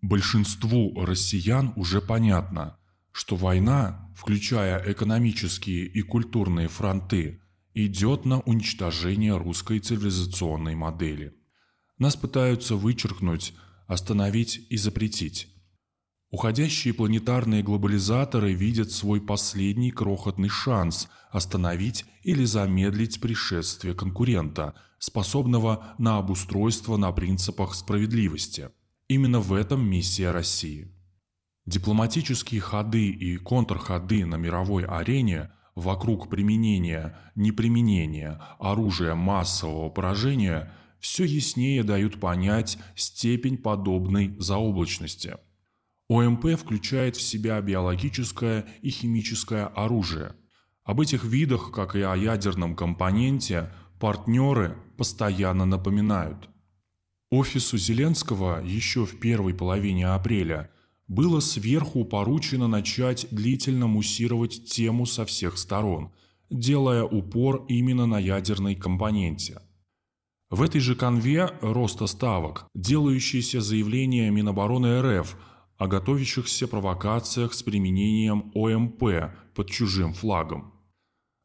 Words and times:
Большинству 0.00 1.04
россиян 1.04 1.72
уже 1.74 2.00
понятно, 2.00 2.78
что 3.10 3.34
война, 3.34 4.08
включая 4.16 4.80
экономические 4.92 5.86
и 5.86 6.02
культурные 6.02 6.68
фронты, 6.68 7.40
идет 7.74 8.24
на 8.24 8.40
уничтожение 8.40 9.36
русской 9.36 9.80
цивилизационной 9.80 10.76
модели. 10.76 11.34
Нас 11.98 12.14
пытаются 12.14 12.76
вычеркнуть, 12.76 13.54
остановить 13.88 14.66
и 14.70 14.76
запретить. 14.76 15.48
Уходящие 16.30 16.94
планетарные 16.94 17.62
глобализаторы 17.62 18.52
видят 18.52 18.92
свой 18.92 19.20
последний 19.20 19.90
крохотный 19.90 20.48
шанс 20.48 21.08
остановить 21.30 22.04
или 22.22 22.44
замедлить 22.44 23.20
пришествие 23.20 23.94
конкурента, 23.94 24.74
способного 24.98 25.94
на 25.98 26.18
обустройство 26.18 26.96
на 26.96 27.10
принципах 27.12 27.74
справедливости. 27.74 28.70
Именно 29.08 29.40
в 29.40 29.52
этом 29.52 29.88
миссия 29.88 30.30
России. 30.30 30.88
Дипломатические 31.66 32.60
ходы 32.60 33.08
и 33.08 33.36
контрходы 33.36 34.24
на 34.24 34.36
мировой 34.36 34.84
арене 34.84 35.50
вокруг 35.74 36.28
применения, 36.28 37.18
неприменения 37.34 38.40
оружия 38.58 39.14
массового 39.14 39.90
поражения 39.90 40.72
все 41.00 41.24
яснее 41.24 41.84
дают 41.84 42.20
понять 42.20 42.78
степень 42.94 43.58
подобной 43.58 44.36
заоблачности– 44.38 45.36
ОМП 46.08 46.56
включает 46.56 47.16
в 47.16 47.22
себя 47.22 47.60
биологическое 47.60 48.66
и 48.80 48.88
химическое 48.88 49.66
оружие. 49.66 50.34
Об 50.82 51.02
этих 51.02 51.24
видах, 51.24 51.70
как 51.70 51.94
и 51.96 52.00
о 52.00 52.16
ядерном 52.16 52.74
компоненте, 52.74 53.70
партнеры 54.00 54.78
постоянно 54.96 55.66
напоминают. 55.66 56.48
Офису 57.30 57.76
Зеленского 57.76 58.62
еще 58.64 59.04
в 59.04 59.18
первой 59.20 59.54
половине 59.54 60.06
апреля 60.08 60.70
было 61.08 61.40
сверху 61.40 62.04
поручено 62.04 62.68
начать 62.68 63.26
длительно 63.30 63.86
муссировать 63.86 64.64
тему 64.64 65.06
со 65.06 65.24
всех 65.24 65.58
сторон, 65.58 66.10
делая 66.50 67.04
упор 67.04 67.64
именно 67.68 68.06
на 68.06 68.18
ядерной 68.18 68.74
компоненте. 68.74 69.60
В 70.50 70.62
этой 70.62 70.80
же 70.80 70.94
конве 70.94 71.50
роста 71.60 72.06
ставок, 72.06 72.66
делающиеся 72.74 73.60
заявления 73.60 74.30
Минобороны 74.30 75.00
РФ– 75.02 75.36
о 75.78 75.86
готовящихся 75.86 76.66
провокациях 76.66 77.54
с 77.54 77.62
применением 77.62 78.50
ОМП 78.54 79.32
под 79.54 79.70
чужим 79.70 80.12
флагом. 80.12 80.74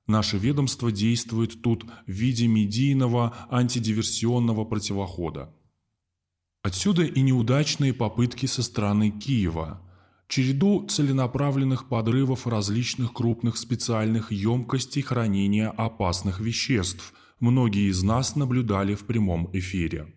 Наше 0.07 0.37
ведомство 0.37 0.91
действует 0.91 1.61
тут 1.61 1.85
в 2.07 2.11
виде 2.11 2.47
медийного 2.47 3.37
антидиверсионного 3.49 4.65
противохода. 4.65 5.53
Отсюда 6.63 7.03
и 7.03 7.21
неудачные 7.21 7.93
попытки 7.93 8.47
со 8.47 8.63
стороны 8.63 9.11
Киева, 9.11 9.81
череду 10.27 10.87
целенаправленных 10.87 11.87
подрывов 11.87 12.47
различных 12.47 13.13
крупных 13.13 13.57
специальных 13.57 14.31
емкостей 14.31 15.01
хранения 15.01 15.69
опасных 15.69 16.39
веществ, 16.39 17.13
многие 17.39 17.89
из 17.89 18.01
нас 18.01 18.35
наблюдали 18.35 18.95
в 18.95 19.05
прямом 19.05 19.49
эфире 19.53 20.13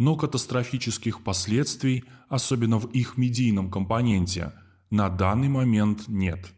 но 0.00 0.16
катастрофических 0.16 1.22
последствий, 1.22 2.04
особенно 2.30 2.78
в 2.78 2.86
их 2.86 3.18
медийном 3.18 3.70
компоненте, 3.70 4.54
на 4.88 5.10
данный 5.10 5.50
момент 5.50 6.08
нет. 6.08 6.54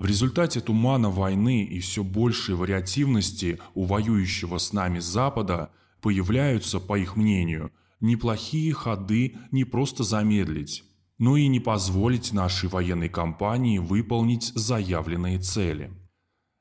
В 0.00 0.06
результате 0.06 0.60
тумана 0.60 1.08
войны 1.08 1.62
и 1.62 1.78
все 1.78 2.02
большей 2.02 2.56
вариативности 2.56 3.60
у 3.74 3.84
воюющего 3.84 4.58
с 4.58 4.72
нами 4.72 4.98
Запада 4.98 5.70
появляются, 6.00 6.80
по 6.80 6.98
их 6.98 7.14
мнению, 7.14 7.70
неплохие 8.00 8.72
ходы 8.72 9.36
не 9.50 9.64
просто 9.64 10.04
замедлить, 10.04 10.84
но 11.18 11.36
и 11.36 11.46
не 11.46 11.60
позволить 11.60 12.32
нашей 12.32 12.68
военной 12.68 13.08
кампании 13.08 13.78
выполнить 13.78 14.52
заявленные 14.54 15.38
цели– 15.38 15.92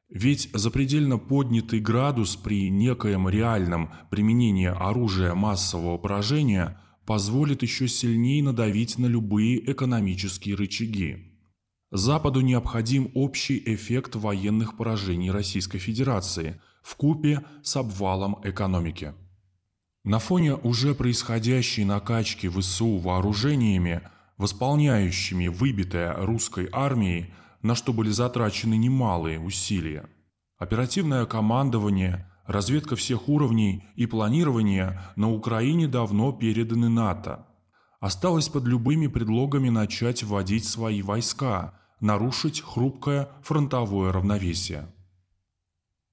ведь 0.10 0.50
запредельно 0.54 1.20
поднятый 1.20 1.80
градус 1.80 2.36
при 2.36 2.70
некоем 2.72 3.30
реальном 3.30 3.92
применении 4.10 4.66
оружия 4.66 5.36
массового 5.36 6.00
поражения 6.00 6.82
позволит 7.06 7.62
еще 7.62 7.88
сильнее 7.88 8.44
надавить 8.44 8.98
на 8.98 9.06
любые 9.06 9.72
экономические 9.72 10.56
рычаги. 10.56 11.38
Западу 11.92 12.42
необходим 12.42 13.12
общий 13.14 13.62
эффект 13.66 14.16
военных 14.16 14.78
поражений 14.78 15.32
Российской 15.32 15.80
Федерации 15.80 16.60
в 16.82 16.96
купе 16.96 17.46
с 17.62 17.76
обвалом 17.76 18.40
экономики. 18.44 19.14
На 20.04 20.20
фоне 20.20 20.56
уже 20.56 20.96
происходящей 20.96 21.84
накачки 21.84 22.48
ВСУ 22.48 22.98
вооружениями, 22.98 24.02
восполняющими 24.38 25.48
выбитое 25.48 26.14
русской 26.14 26.70
армией, 26.72 27.34
на 27.62 27.76
что 27.76 27.92
были 27.92 28.10
затрачены 28.10 28.76
немалые 28.78 29.40
усилия. 29.40 30.10
Оперативное 30.58 31.26
командование, 31.26 32.30
разведка 32.46 32.96
всех 32.96 33.28
уровней 33.28 33.84
и 33.96 34.06
планирование 34.06 35.02
на 35.18 35.32
Украине 35.32 35.88
давно 35.88 36.32
переданы 36.32 36.88
НАТО. 36.88 37.46
Осталось 38.00 38.48
под 38.48 38.66
любыми 38.66 39.08
предлогами 39.08 39.70
начать 39.70 40.24
вводить 40.24 40.66
свои 40.66 41.02
войска, 41.02 41.74
нарушить 42.00 42.62
хрупкое 42.62 43.30
фронтовое 43.44 44.14
равновесие. 44.14 44.88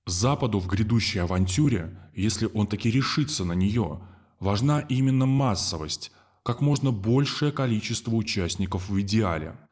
Западу 0.06 0.58
в 0.60 0.66
грядущей 0.66 1.20
авантюре, 1.20 1.96
если 2.14 2.48
он 2.54 2.66
таки 2.66 2.90
решится 2.90 3.44
на 3.44 3.52
нее, 3.52 4.00
важна 4.40 4.80
именно 4.80 5.26
массовость, 5.26 6.12
как 6.42 6.60
можно 6.60 6.92
большее 6.92 7.52
количество 7.52 8.12
участников 8.14 8.88
в 8.88 9.00
идеале– 9.00 9.56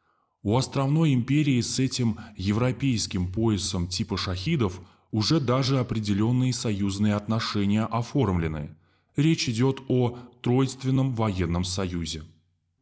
у 0.45 0.57
островной 0.57 1.15
империи 1.15 1.59
с 1.59 1.79
этим 1.79 2.19
европейским 2.37 3.31
поясом 3.31 3.87
типа 3.87 4.15
шахидов 4.15 4.79
уже 5.11 5.39
даже 5.39 5.79
определенные 5.79 6.53
союзные 6.53 7.15
отношения 7.15 7.83
оформлены. 7.83 8.75
Речь 9.15 9.49
идет 9.49 9.81
о 9.87 10.19
Тройственном 10.43 11.15
военном 11.15 11.63
союзе. 11.63 12.25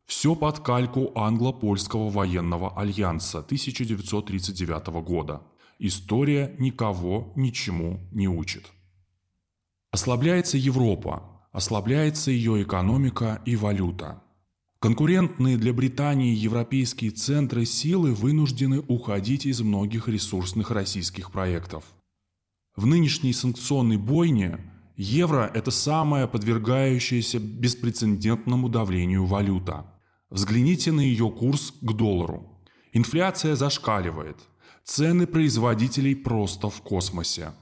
Все 0.05 0.35
под 0.35 0.59
кальку 0.59 1.13
англо-польского 1.15 2.09
военного 2.09 2.77
альянса 2.77 3.39
1939 3.39 4.87
года. 5.01 5.41
История 5.79 6.56
никого 6.59 7.34
ничему 7.35 8.00
не 8.11 8.28
учит. 8.28 8.72
Ослабляется 9.91 10.57
Европа, 10.57 11.47
ослабляется 11.51 12.31
ее 12.31 12.63
экономика 12.63 13.41
и 13.45 13.56
валюта. 13.56 14.23
Конкурентные 14.79 15.57
для 15.57 15.72
Британии 15.72 16.35
европейские 16.35 17.12
центры 17.12 17.63
силы 17.66 18.13
вынуждены 18.13 18.81
уходить 18.81 19.45
из 19.45 19.62
многих 19.62 20.09
ресурсных 20.09 20.72
российских 20.72 21.31
проектов. 21.31 21.85
В 22.75 22.85
нынешней 22.85 23.33
санкционной 23.33 23.97
бойне 23.97 24.59
евро– 24.97 25.50
это 25.53 25.72
самая 25.72 26.28
подвергающаяся 26.28 27.39
беспрецедентному 27.39 28.67
давлению 28.67 29.25
валюта. 29.25 29.85
Взгляните 30.29 30.91
на 30.91 31.01
ее 31.01 31.29
курс 31.29 31.73
к 31.79 31.94
доллару. 31.94 32.59
Инфляция 32.91 33.56
зашкаливает. 33.56 34.38
Цены 34.83 35.27
производителей 35.27 36.16
просто 36.16 36.69
в 36.69 36.81
космосе. 36.81 37.53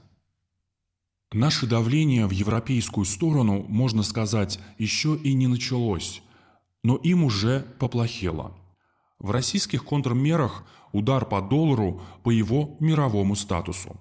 Наше 1.32 1.66
давление 1.66 2.26
в 2.26 2.30
европейскую 2.30 3.06
сторону, 3.06 3.64
можно 3.68 4.02
сказать, 4.02 4.58
еще 4.78 5.16
и 5.16 5.32
не 5.34 5.46
началось– 5.46 6.22
но 6.82 6.96
им 6.96 7.24
уже 7.24 7.64
поплохело. 7.78 8.56
В 9.18 9.30
российских 9.30 9.84
контрмерах 9.84 10.64
удар 10.92 11.24
по 11.24 11.40
доллару 11.40 12.02
по 12.24 12.30
его 12.30 12.76
мировому 12.80 13.36
статусу. 13.36 14.00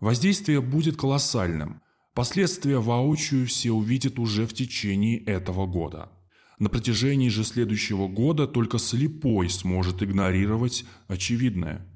Воздействие 0.00 0.60
будет 0.60 0.96
колоссальным. 0.96 1.80
Последствия 2.14 2.78
воочию 2.78 3.46
все 3.46 3.72
увидят 3.72 4.18
уже 4.18 4.46
в 4.46 4.54
течение 4.54 5.18
этого 5.18 5.66
года. 5.66 6.10
На 6.58 6.68
протяжении 6.68 7.28
же 7.28 7.44
следующего 7.44 8.06
года 8.06 8.46
только 8.46 8.78
слепой 8.78 9.48
сможет 9.48 10.02
игнорировать 10.02 10.84
очевидное. 11.08 11.88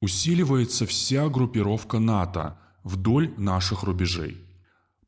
Усиливается 0.00 0.86
вся 0.86 1.28
группировка 1.28 1.98
НАТО 1.98 2.58
вдоль 2.84 3.32
наших 3.38 3.82
рубежей. 3.82 4.36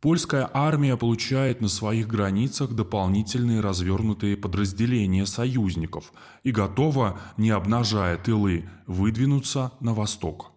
Польская 0.00 0.49
армия 0.55 0.96
получает 0.96 1.61
на 1.61 1.69
своих 1.69 2.06
границах 2.06 2.73
дополнительные 2.73 3.61
развернутые 3.61 4.37
подразделения 4.37 5.26
союзников 5.26 6.12
и 6.44 6.52
готова, 6.52 7.19
не 7.37 7.50
обнажая 7.50 8.17
тылы, 8.17 8.69
выдвинуться 8.87 9.73
на 9.81 9.94
восток. 9.94 10.52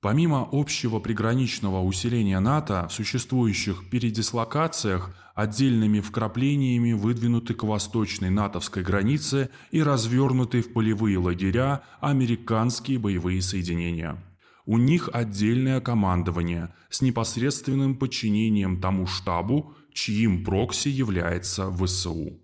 Помимо 0.00 0.48
общего 0.52 1.00
приграничного 1.00 1.82
усиления 1.82 2.38
НАТО, 2.38 2.86
в 2.88 2.92
существующих 2.92 3.90
передислокациях 3.90 5.10
отдельными 5.34 5.98
вкраплениями 5.98 6.92
выдвинуты 6.92 7.54
к 7.54 7.64
восточной 7.64 8.30
натовской 8.30 8.84
границе 8.84 9.50
и 9.72 9.82
развернуты 9.82 10.62
в 10.62 10.72
полевые 10.72 11.18
лагеря 11.18 11.82
американские 12.00 13.00
боевые 13.00 13.42
соединения. 13.42 14.22
У 14.66 14.78
них 14.78 15.08
отдельное 15.12 15.80
командование 15.80 16.72
с 16.90 17.00
непосредственным 17.00 17.96
подчинением 17.96 18.80
тому 18.80 19.08
штабу, 19.08 19.74
чьим 19.92 20.44
прокси 20.44 20.90
является 20.90 21.72
ВСУ. 21.72 22.38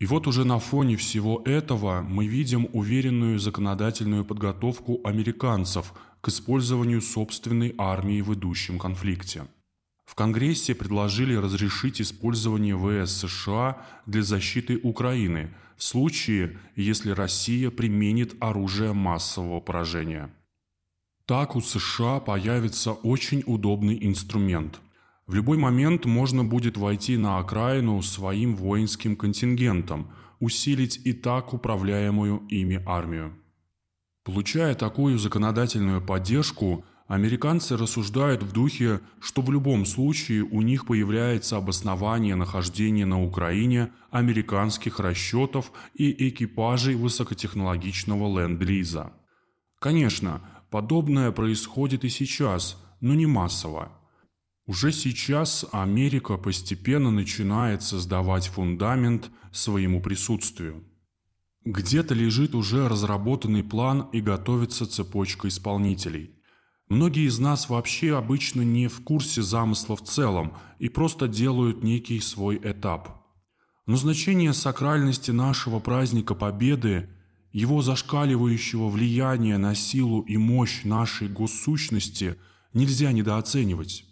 И 0.00 0.06
вот 0.06 0.26
уже 0.26 0.44
на 0.44 0.58
фоне 0.58 0.96
всего 0.96 1.42
этого 1.44 2.02
мы 2.02 2.26
видим 2.26 2.68
уверенную 2.72 3.38
законодательную 3.38 4.24
подготовку 4.24 5.00
американцев 5.04 5.92
к 6.24 6.28
использованию 6.28 7.02
собственной 7.02 7.74
армии 7.76 8.22
в 8.22 8.32
идущем 8.32 8.78
конфликте. 8.78 9.46
В 10.06 10.14
Конгрессе 10.14 10.74
предложили 10.74 11.34
разрешить 11.34 12.00
использование 12.00 12.74
ВС 12.78 13.12
США 13.18 13.76
для 14.06 14.22
защиты 14.22 14.80
Украины 14.82 15.50
в 15.76 15.84
случае, 15.84 16.58
если 16.76 17.10
Россия 17.10 17.70
применит 17.70 18.36
оружие 18.40 18.94
массового 18.94 19.60
поражения. 19.60 20.30
Так 21.26 21.56
у 21.56 21.60
США 21.60 22.20
появится 22.20 22.92
очень 22.92 23.42
удобный 23.44 23.98
инструмент. 24.00 24.80
В 25.26 25.34
любой 25.34 25.58
момент 25.58 26.06
можно 26.06 26.42
будет 26.42 26.78
войти 26.78 27.18
на 27.18 27.38
окраину 27.38 28.00
своим 28.00 28.56
воинским 28.56 29.14
контингентом, 29.14 30.10
усилить 30.40 31.00
и 31.04 31.12
так 31.12 31.52
управляемую 31.52 32.46
ими 32.48 32.82
армию. 32.86 33.34
Получая 34.24 34.74
такую 34.74 35.18
законодательную 35.18 36.00
поддержку, 36.00 36.84
Американцы 37.06 37.76
рассуждают 37.76 38.42
в 38.42 38.52
духе, 38.52 39.00
что 39.20 39.42
в 39.42 39.50
любом 39.52 39.84
случае 39.84 40.42
у 40.42 40.62
них 40.62 40.86
появляется 40.86 41.58
обоснование 41.58 42.34
нахождения 42.34 43.04
на 43.04 43.22
Украине 43.22 43.92
американских 44.10 45.00
расчетов 45.00 45.70
и 45.92 46.28
экипажей 46.30 46.94
высокотехнологичного 46.94 48.40
ленд-лиза. 48.40 49.12
Конечно, 49.78 50.40
подобное 50.70 51.30
происходит 51.30 52.04
и 52.04 52.08
сейчас, 52.08 52.82
но 53.02 53.12
не 53.12 53.26
массово. 53.26 53.92
Уже 54.66 54.90
сейчас 54.90 55.66
Америка 55.72 56.38
постепенно 56.38 57.10
начинает 57.10 57.82
создавать 57.82 58.46
фундамент 58.46 59.30
своему 59.52 60.00
присутствию. 60.00 60.82
Где-то 61.64 62.14
лежит 62.14 62.54
уже 62.54 62.88
разработанный 62.88 63.64
план 63.64 64.08
и 64.12 64.20
готовится 64.20 64.86
цепочка 64.86 65.48
исполнителей– 65.48 66.30
Многие 66.88 67.26
из 67.26 67.38
нас 67.38 67.70
вообще 67.70 68.16
обычно 68.16 68.60
не 68.60 68.88
в 68.88 69.02
курсе 69.02 69.42
замысла 69.42 69.96
в 69.96 70.02
целом 70.02 70.56
и 70.78 70.88
просто 70.88 71.28
делают 71.28 71.82
некий 71.82 72.20
свой 72.20 72.60
этап. 72.62 73.24
Но 73.86 73.96
значение 73.96 74.52
сакральности 74.52 75.30
нашего 75.30 75.78
праздника 75.80 76.34
Победы, 76.34 77.08
его 77.52 77.80
зашкаливающего 77.82 78.88
влияния 78.88 79.56
на 79.56 79.74
силу 79.74 80.22
и 80.22 80.36
мощь 80.36 80.84
нашей 80.84 81.28
госсущности 81.28 82.36
нельзя 82.74 83.12
недооценивать. 83.12 84.04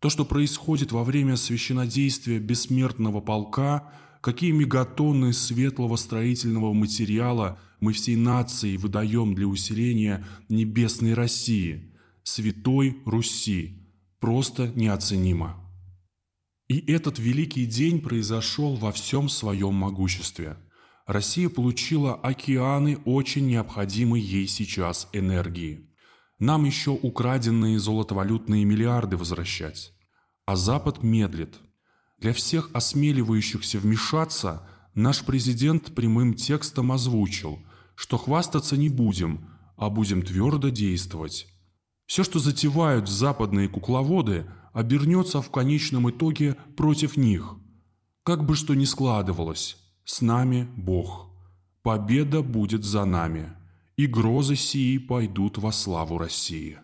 То, 0.00 0.08
что 0.08 0.24
происходит 0.24 0.92
во 0.92 1.04
время 1.04 1.36
священодействия 1.36 2.38
бессмертного 2.38 3.20
полка, 3.20 3.92
какие 4.20 4.52
мегатонны 4.52 5.32
светлого 5.32 5.96
строительного 5.96 6.72
материала 6.72 7.58
мы 7.80 7.92
всей 7.92 8.16
нацией 8.16 8.76
выдаем 8.76 9.34
для 9.34 9.46
усиления 9.46 10.26
небесной 10.48 11.14
России– 11.14 11.86
Святой 12.22 12.98
Руси. 13.06 13.76
Просто 14.20 14.68
неоценимо. 14.74 15.56
И 16.68 16.78
этот 16.92 17.18
великий 17.18 17.66
день 17.66 18.00
произошел 18.00 18.76
во 18.76 18.92
всем 18.92 19.28
своем 19.28 19.74
могуществе. 19.74 20.56
Россия 21.06 21.48
получила 21.48 22.14
океаны 22.14 22.98
очень 23.04 23.46
необходимой 23.46 24.20
ей 24.20 24.46
сейчас 24.46 25.08
энергии. 25.12 25.90
Нам 26.38 26.64
еще 26.64 26.92
украденные 26.92 27.80
золотовалютные 27.80 28.64
миллиарды 28.64 29.16
возвращать. 29.16 29.92
А 30.46 30.54
Запад 30.54 31.02
медлит. 31.02 31.58
Для 32.20 32.34
всех 32.34 32.70
осмеливающихся 32.74 33.78
вмешаться 33.78 34.62
наш 34.94 35.24
президент 35.24 35.94
прямым 35.94 36.34
текстом 36.34 36.92
озвучил, 36.92 37.60
что 37.94 38.18
хвастаться 38.18 38.76
не 38.76 38.90
будем, 38.90 39.48
а 39.76 39.88
будем 39.88 40.22
твердо 40.22 40.68
действовать. 40.68 41.46
Все, 42.06 42.22
что 42.22 42.38
затевают 42.38 43.08
западные 43.08 43.68
кукловоды, 43.68 44.46
обернется 44.74 45.40
в 45.40 45.50
конечном 45.50 46.10
итоге 46.10 46.56
против 46.76 47.16
них. 47.16 47.56
Как 48.22 48.44
бы 48.44 48.54
что 48.54 48.74
ни 48.74 48.84
складывалось, 48.84 49.78
с 50.04 50.20
нами 50.20 50.68
Бог. 50.76 51.30
Победа 51.82 52.42
будет 52.42 52.84
за 52.84 53.06
нами, 53.06 53.48
и 53.96 54.06
грозы 54.06 54.56
сии 54.56 54.98
пойдут 54.98 55.56
во 55.56 55.72
славу 55.72 56.18
России. 56.18 56.78